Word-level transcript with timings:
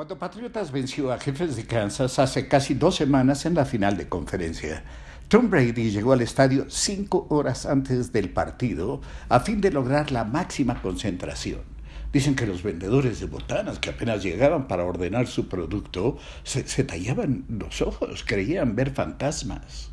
Cuando 0.00 0.16
Patriotas 0.16 0.72
venció 0.72 1.12
a 1.12 1.18
Jefes 1.18 1.56
de 1.56 1.66
Kansas 1.66 2.18
hace 2.18 2.48
casi 2.48 2.72
dos 2.72 2.96
semanas 2.96 3.44
en 3.44 3.52
la 3.52 3.66
final 3.66 3.98
de 3.98 4.08
conferencia, 4.08 4.82
Tom 5.28 5.50
Brady 5.50 5.90
llegó 5.90 6.14
al 6.14 6.22
estadio 6.22 6.64
cinco 6.70 7.26
horas 7.28 7.66
antes 7.66 8.10
del 8.10 8.30
partido 8.30 9.02
a 9.28 9.40
fin 9.40 9.60
de 9.60 9.70
lograr 9.70 10.10
la 10.10 10.24
máxima 10.24 10.80
concentración. 10.80 11.60
Dicen 12.14 12.34
que 12.34 12.46
los 12.46 12.62
vendedores 12.62 13.20
de 13.20 13.26
botanas 13.26 13.78
que 13.78 13.90
apenas 13.90 14.22
llegaban 14.22 14.68
para 14.68 14.86
ordenar 14.86 15.26
su 15.26 15.50
producto 15.50 16.16
se, 16.44 16.62
tallaban 16.84 17.44
los 17.50 17.82
ojos, 17.82 18.24
creían 18.26 18.76
ver 18.76 18.92
fantasmas. 18.92 19.90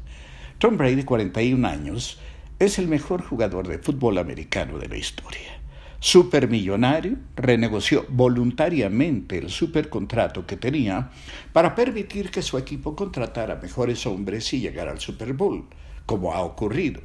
Tom 0.58 0.78
Brady, 0.78 1.04
41 1.04 1.68
años, 1.68 2.18
es 2.60 2.80
el 2.80 2.88
mejor 2.88 3.24
jugador 3.24 3.68
de 3.68 3.78
fútbol 3.78 4.20
americano 4.20 4.80
de 4.80 4.88
la 4.88 4.96
historia 4.96 5.58
supermillonario, 6.00 7.18
renegoció 7.36 8.06
voluntariamente 8.10 9.38
el 9.38 9.50
supercontrato 9.50 10.46
que 10.46 10.58
tenía 10.58 11.10
para 11.54 11.74
permitir 11.74 12.30
que 12.30 12.42
su 12.42 12.58
equipo 12.58 12.96
contratara 12.96 13.56
mejores 13.56 14.06
hombres 14.06 14.54
y 14.54 14.60
llegara 14.60 14.92
al 14.92 15.00
Super 15.00 15.34
Bowl, 15.34 15.66
como 16.06 16.34
ha 16.34 16.42
ocurrido. 16.42 17.02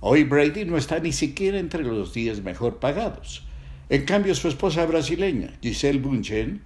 Hoy 0.00 0.24
Brady 0.24 0.64
no 0.64 0.78
está 0.78 0.98
ni 0.98 1.12
siquiera 1.12 1.58
entre 1.58 1.82
los 1.82 2.14
10 2.14 2.42
mejor 2.42 2.78
pagados. 2.78 3.46
En 3.90 4.04
cambio, 4.04 4.34
su 4.34 4.48
esposa 4.48 4.86
brasileña, 4.86 5.58
Giselle 5.60 5.98
Bundchen, 5.98 6.62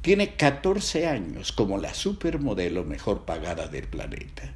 tiene 0.00 0.34
14 0.36 1.06
años 1.06 1.52
como 1.52 1.76
la 1.76 1.92
supermodelo 1.92 2.84
mejor 2.84 3.26
pagada 3.26 3.68
del 3.68 3.86
planeta. 3.86 4.54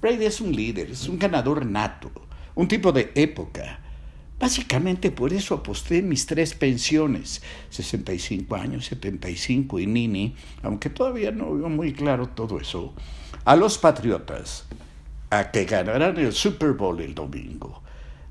Brady 0.00 0.24
es 0.24 0.40
un 0.40 0.50
líder, 0.56 0.90
es 0.90 1.08
un 1.08 1.20
ganador 1.20 1.64
nato, 1.64 2.10
un 2.56 2.66
tipo 2.66 2.90
de 2.90 3.12
época, 3.14 3.78
Básicamente 4.42 5.12
por 5.12 5.32
eso 5.32 5.54
aposté 5.54 6.02
mis 6.02 6.26
tres 6.26 6.52
pensiones, 6.54 7.40
65 7.70 8.56
años, 8.56 8.86
75 8.86 9.78
y 9.78 9.86
Nini, 9.86 10.34
aunque 10.64 10.90
todavía 10.90 11.30
no 11.30 11.54
veo 11.54 11.68
muy 11.68 11.92
claro 11.92 12.28
todo 12.28 12.58
eso, 12.58 12.92
a 13.44 13.54
los 13.54 13.78
Patriotas, 13.78 14.64
a 15.30 15.52
que 15.52 15.64
ganarán 15.64 16.16
el 16.16 16.32
Super 16.32 16.72
Bowl 16.72 17.00
el 17.00 17.14
domingo. 17.14 17.84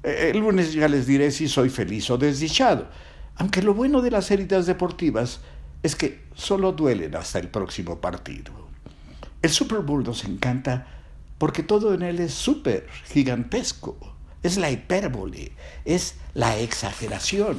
Eh, 0.04 0.32
el 0.34 0.40
lunes 0.42 0.74
ya 0.74 0.90
les 0.90 1.08
diré 1.08 1.32
si 1.32 1.48
soy 1.48 1.70
feliz 1.70 2.10
o 2.10 2.18
desdichado, 2.18 2.90
aunque 3.38 3.62
lo 3.62 3.74
bueno 3.74 4.02
de 4.02 4.12
las 4.12 4.30
heridas 4.32 4.66
deportivas 4.66 5.40
es 5.82 5.96
que 5.96 6.26
solo 6.36 6.74
duelen 6.74 7.16
hasta 7.16 7.40
el 7.40 7.48
próximo 7.48 8.02
partido. 8.02 8.52
El 9.42 9.50
Super 9.50 9.80
Bowl 9.80 10.04
nos 10.04 10.26
encanta 10.26 10.88
porque 11.38 11.64
todo 11.64 11.94
en 11.94 12.02
él 12.02 12.20
es 12.20 12.34
súper 12.34 12.90
gigantesco 13.06 14.12
es 14.44 14.58
la 14.58 14.72
hipérbole, 14.72 15.52
es 15.86 16.16
la 16.34 16.58
exageración. 16.58 17.58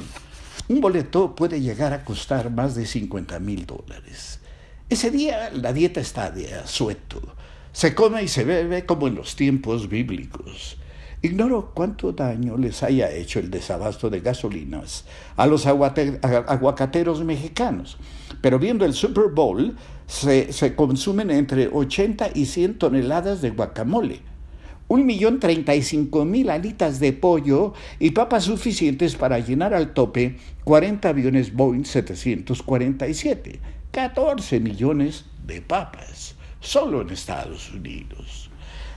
Un 0.67 0.81
boleto 0.81 1.35
puede 1.35 1.61
llegar 1.61 1.93
a 1.93 2.05
costar 2.05 2.49
más 2.51 2.75
de 2.75 2.85
50 2.85 3.39
mil 3.39 3.65
dólares. 3.65 4.39
Ese 4.89 5.11
día 5.11 5.49
la 5.51 5.73
dieta 5.73 5.99
está 5.99 6.29
de 6.31 6.53
asueto. 6.55 7.21
Se 7.71 7.95
come 7.95 8.23
y 8.23 8.27
se 8.27 8.43
bebe 8.43 8.85
como 8.85 9.07
en 9.07 9.15
los 9.15 9.35
tiempos 9.35 9.89
bíblicos. 9.89 10.77
Ignoro 11.21 11.71
cuánto 11.73 12.11
daño 12.11 12.57
les 12.57 12.83
haya 12.83 13.09
hecho 13.09 13.39
el 13.39 13.49
desabasto 13.49 14.09
de 14.09 14.19
gasolinas 14.19 15.05
a 15.37 15.47
los 15.47 15.65
aguacateros 15.65 17.23
mexicanos, 17.23 17.97
pero 18.41 18.59
viendo 18.59 18.83
el 18.83 18.93
Super 18.93 19.29
Bowl 19.33 19.77
se, 20.05 20.75
consumen 20.75 21.31
entre 21.31 21.69
80 21.69 22.31
y 22.35 22.45
100 22.45 22.77
toneladas 22.77 23.41
de 23.41 23.51
guacamole 23.51 24.32
un 24.93 25.07
millón 25.07 25.39
treinta 25.39 25.73
y 25.73 25.81
cinco 25.81 26.23
mil 26.23 26.51
alitas 26.51 26.99
de 26.99 27.13
pollo 27.13 27.73
y 27.97 28.11
papas 28.11 28.43
suficientes 28.43 29.15
para 29.15 29.39
llenar 29.39 29.73
al 29.73 29.91
tope 29.91 30.37
40 30.65 31.09
aviones 31.09 31.51
Boeing 31.51 31.83
747. 31.83 33.59
14 33.91 34.59
millones 34.59 35.25
de 35.47 35.61
papas, 35.61 36.35
solo 36.59 37.01
en 37.01 37.09
Estados 37.09 37.71
Unidos. 37.71 38.51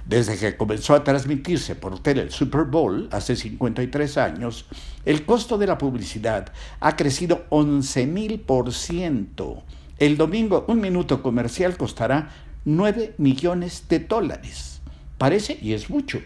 Desde 0.04 0.36
que 0.36 0.58
comenzó 0.58 0.94
a 0.94 1.02
transmitirse 1.02 1.74
por 1.74 1.98
tele 2.00 2.20
el 2.20 2.30
Super 2.30 2.64
Bowl 2.64 3.08
hace 3.10 3.34
53 3.34 4.18
años, 4.18 4.66
el 5.06 5.24
costo 5.24 5.56
de 5.56 5.66
la 5.66 5.78
publicidad 5.78 6.52
ha 6.78 6.94
crecido 6.94 7.46
11 7.48 8.06
mil 8.06 8.40
por 8.40 8.70
ciento. 8.74 9.62
El 9.98 10.18
domingo 10.18 10.66
un 10.68 10.78
minuto 10.78 11.22
comercial 11.22 11.78
costará 11.78 12.32
9 12.66 13.14
millones 13.16 13.88
de 13.88 14.00
dólares. 14.00 14.75
Parece 15.18 15.58
y 15.60 15.72
es 15.72 15.88
mucho, 15.88 16.20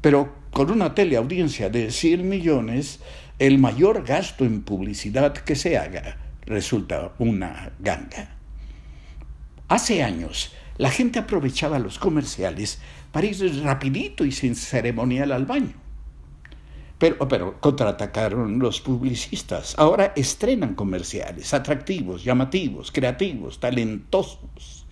pero 0.00 0.34
con 0.50 0.70
una 0.70 0.94
teleaudiencia 0.94 1.70
de 1.70 1.90
100 1.90 2.28
millones, 2.28 3.00
el 3.38 3.58
mayor 3.58 4.04
gasto 4.04 4.44
en 4.44 4.62
publicidad 4.62 5.32
que 5.32 5.56
se 5.56 5.78
haga 5.78 6.18
resulta 6.46 7.12
una 7.18 7.72
ganga. 7.78 8.36
Hace 9.68 10.02
años, 10.02 10.52
la 10.76 10.90
gente 10.90 11.18
aprovechaba 11.18 11.78
los 11.78 11.98
comerciales 11.98 12.80
para 13.12 13.26
ir 13.26 13.62
rapidito 13.62 14.24
y 14.24 14.32
sin 14.32 14.54
ceremonial 14.54 15.32
al 15.32 15.46
baño. 15.46 15.74
Pero, 16.98 17.26
pero 17.28 17.60
contraatacaron 17.60 18.58
los 18.58 18.80
publicistas. 18.80 19.74
Ahora 19.78 20.12
estrenan 20.16 20.74
comerciales 20.74 21.52
atractivos, 21.54 22.24
llamativos, 22.24 22.92
creativos, 22.92 23.58
talentosos. 23.58 24.83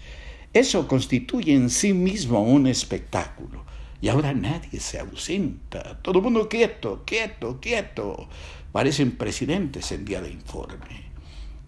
Eso 0.52 0.86
constituye 0.86 1.54
en 1.54 1.70
sí 1.70 1.94
mismo 1.94 2.42
un 2.42 2.66
espectáculo. 2.66 3.64
Y 4.02 4.08
ahora 4.08 4.34
nadie 4.34 4.80
se 4.80 4.98
ausenta. 4.98 5.98
Todo 6.02 6.18
el 6.18 6.24
mundo 6.24 6.48
quieto, 6.48 7.04
quieto, 7.06 7.58
quieto. 7.60 8.28
Parecen 8.72 9.12
presidentes 9.12 9.92
en 9.92 10.04
día 10.04 10.20
de 10.20 10.30
informe. 10.30 11.12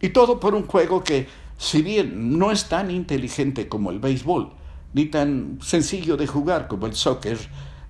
Y 0.01 0.11
todo 0.11 0.39
por 0.39 0.55
un 0.55 0.67
juego 0.67 1.03
que, 1.03 1.27
si 1.57 1.81
bien 1.81 2.39
no 2.39 2.51
es 2.51 2.69
tan 2.69 2.91
inteligente 2.91 3.69
como 3.69 3.91
el 3.91 4.01
béisbol, 4.01 4.53
ni 4.93 5.07
tan 5.07 5.59
sencillo 5.63 6.17
de 6.17 6.27
jugar 6.27 6.69
como 6.69 6.87
el 6.87 6.95
soccer, 6.95 7.39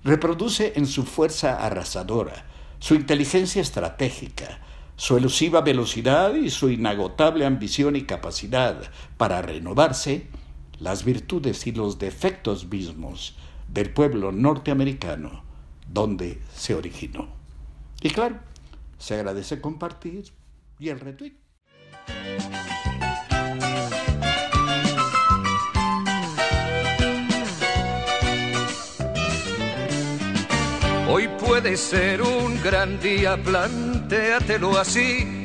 reproduce 0.03 0.73
en 0.75 0.85
su 0.85 1.03
fuerza 1.03 1.65
arrasadora, 1.65 2.45
su 2.79 2.95
inteligencia 2.95 3.61
estratégica, 3.61 4.59
su 4.95 5.17
elusiva 5.17 5.61
velocidad 5.61 6.35
y 6.35 6.49
su 6.49 6.69
inagotable 6.69 7.45
ambición 7.45 7.95
y 7.95 8.03
capacidad 8.03 8.77
para 9.17 9.41
renovarse, 9.41 10.27
las 10.79 11.05
virtudes 11.05 11.67
y 11.67 11.71
los 11.71 11.99
defectos 11.99 12.67
mismos 12.67 13.35
del 13.67 13.91
pueblo 13.91 14.31
norteamericano 14.31 15.43
donde 15.87 16.41
se 16.53 16.75
originó. 16.75 17.27
Y 18.01 18.09
claro, 18.09 18.39
se 18.97 19.15
agradece 19.15 19.61
compartir 19.61 20.25
y 20.79 20.89
el 20.89 20.99
retweet. 20.99 21.33
Hoy 31.07 31.29
puede 31.39 31.77
ser 31.77 32.21
un 32.21 32.61
gran 32.61 32.99
día, 32.99 33.41
plantéatelo 33.41 34.77
así 34.77 35.44